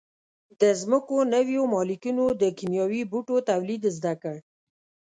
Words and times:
د 0.61 0.63
ځمکو 0.81 1.15
نویو 1.33 1.63
مالکینو 1.73 2.25
د 2.41 2.43
کیمیاوي 2.57 3.01
بوټو 3.11 3.35
تولید 3.49 3.83
زده 3.97 4.13
کړ. 4.21 4.35